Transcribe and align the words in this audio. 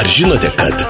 Ar 0.00 0.08
žinote, 0.08 0.48
kad 0.56 0.84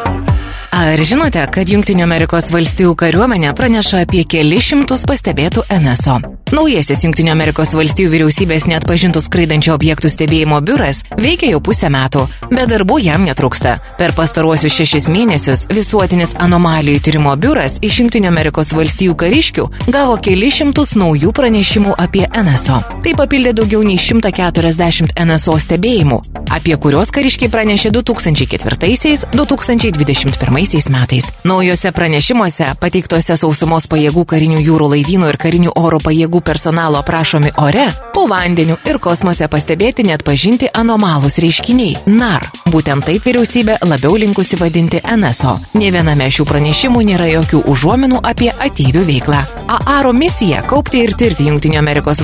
Ar 0.71 1.01
žinote, 1.03 1.43
kad 1.51 1.71
Junktinio 1.73 2.05
Amerikos 2.07 2.47
valstijų 2.55 2.93
kariuomenė 2.95 3.51
praneša 3.59 4.05
apie 4.07 4.23
keli 4.23 4.61
šimtus 4.63 5.03
pastebėtų 5.11 5.65
NSO? 5.83 6.21
Naujasis 6.51 7.05
Junktinio 7.05 7.31
Amerikos 7.31 7.71
valstijų 7.79 8.11
vyriausybės 8.11 8.65
net 8.67 8.83
pažintų 8.89 9.21
skraidančio 9.23 9.71
objektų 9.77 10.09
stebėjimo 10.11 10.57
biuras 10.67 11.05
veikia 11.15 11.47
jau 11.53 11.61
pusę 11.63 11.87
metų, 11.95 12.27
bet 12.51 12.67
darbų 12.73 12.97
jam 13.05 13.23
netrūksta. 13.23 13.79
Per 14.01 14.11
pastaruosius 14.19 14.75
šešis 14.75 15.07
mėnesius 15.15 15.71
visuotinis 15.71 16.35
anomalijų 16.35 16.99
tyrimo 17.07 17.31
biuras 17.39 17.79
iš 17.87 18.01
Junktinio 18.01 18.27
Amerikos 18.33 18.75
valstijų 18.75 19.15
kariškių 19.23 19.65
gavo 19.95 20.17
keli 20.19 20.51
šimtus 20.51 20.99
naujų 20.99 21.31
pranešimų 21.39 21.95
apie 22.03 22.27
NSO. 22.27 22.83
Tai 23.07 23.13
papildė 23.23 23.55
daugiau 23.55 23.87
nei 23.87 23.95
140 24.03 25.15
NSO 25.15 25.55
stebėjimų, 25.55 26.19
apie 26.51 26.75
kuriuos 26.83 27.15
kariškiai 27.15 27.47
pranešė 27.55 27.95
2004-2021 27.95 30.91
metais. 30.91 31.31
Naujose 31.47 31.95
pranešimuose, 31.95 32.75
pateiktuose 32.83 33.39
sausumos 33.39 33.87
pajėgų 33.87 34.27
karinių 34.35 34.59
jūrų 34.67 34.91
laivynų 34.97 35.31
ir 35.31 35.39
karinių 35.47 35.79
oro 35.79 36.03
pajėgų 36.03 36.40
personalo 36.41 36.99
aprašomi 36.99 37.53
ore, 37.63 37.87
po 38.15 38.27
vandeniu 38.27 38.77
ir 38.85 38.99
kosmose 38.99 39.49
pastebėti 39.49 40.05
net 40.09 40.25
pažinti 40.25 40.69
anomalūs 40.75 41.39
reiškiniai- 41.45 41.97
NAR. 42.21 42.49
Būtent 42.71 43.05
taip 43.05 43.25
vyriausybė 43.25 43.79
labiau 43.85 44.17
linkusi 44.17 44.57
vadinti 44.57 45.01
NSO. 45.05 45.59
Ne 45.75 45.91
viename 45.91 46.31
šių 46.31 46.45
pranešimų 46.47 47.03
nėra 47.11 47.27
jokių 47.35 47.65
užuominų 47.67 48.21
apie 48.23 48.53
ateivių 48.53 49.05
veiklą. 49.05 49.45
AARO 49.69 50.13
misija- 50.13 50.63
kaupti 50.71 51.03
ir 51.05 51.15
tirti 51.15 51.45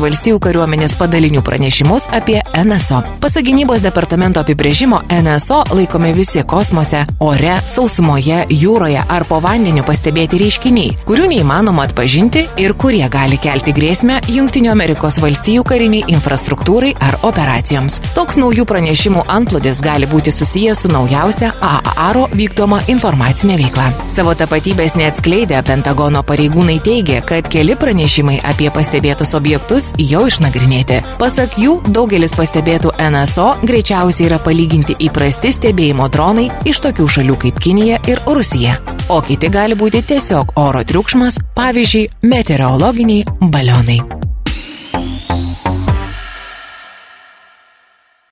valstijų 0.06 0.38
kariuomenės 0.38 0.94
padalinių 0.96 1.42
pranešimus 1.42 2.06
apie 2.14 2.38
NSO. 2.54 3.02
Pasak 3.20 3.44
gynybos 3.48 3.82
departamento 3.82 4.40
apibrėžimo, 4.40 5.00
NSO 5.10 5.64
laikomi 5.74 6.12
visi 6.14 6.42
kosmose, 6.46 7.04
ore, 7.18 7.56
sausumoje, 7.66 8.46
jūroje 8.48 9.02
ar 9.08 9.24
po 9.24 9.40
vandeniu 9.40 9.82
pastebėti 9.82 10.38
reiškiniai, 10.38 10.94
kurių 11.08 11.26
neįmanoma 11.32 11.82
atpažinti 11.88 12.46
ir 12.62 12.74
kurie 12.74 13.08
gali 13.10 13.36
kelti 13.36 13.74
grėsmę 13.74 14.05
Junktinio 14.30 14.70
Amerikos 14.74 15.16
valstijų 15.22 15.64
kariniai 15.66 16.04
infrastruktūrai 16.12 16.92
ar 17.02 17.16
operacijoms. 17.26 17.98
Toks 18.16 18.38
naujų 18.40 18.66
pranešimų 18.68 19.24
antplūdis 19.32 19.80
gali 19.84 20.08
būti 20.10 20.32
susijęs 20.34 20.84
su 20.84 20.90
naujausia 20.92 21.52
AARO 21.64 22.26
vykdoma 22.32 22.82
informacinė 22.92 23.58
veikla. 23.60 23.88
Savo 24.12 24.34
tapatybės 24.38 24.96
neatskleidę 25.00 25.60
Pentagono 25.66 26.22
pareigūnai 26.26 26.78
teigia, 26.84 27.22
kad 27.26 27.50
keli 27.52 27.76
pranešimai 27.76 28.38
apie 28.46 28.70
pastebėtus 28.74 29.36
objektus 29.38 29.92
jau 29.98 30.26
išnagrinėti. 30.30 31.02
Pasak 31.20 31.58
jų, 31.60 31.78
daugelis 31.88 32.36
pastebėtų 32.38 32.94
NSO 33.10 33.52
greičiausiai 33.66 34.30
yra 34.30 34.40
palyginti 34.42 34.98
įprasti 35.08 35.54
stebėjimo 35.56 36.10
dronai 36.12 36.50
iš 36.64 36.84
tokių 36.88 37.10
šalių 37.18 37.40
kaip 37.46 37.64
Kinija 37.66 38.00
ir 38.08 38.22
Rusija. 38.26 38.95
O 39.08 39.20
kiti 39.22 39.46
gali 39.54 39.76
būti 39.78 40.00
tiesiog 40.02 40.56
oro 40.58 40.82
triukšmas, 40.82 41.38
pavyzdžiui, 41.54 42.08
meteorologiniai 42.26 43.50
balionai. 43.54 44.25